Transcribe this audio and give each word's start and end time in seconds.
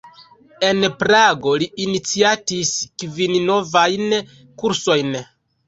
En 0.69 0.79
Prago 1.03 1.53
li 1.65 1.67
iniciatis 1.83 2.73
kvin 3.05 3.39
novajn 3.53 4.19
kursojn. 4.65 5.17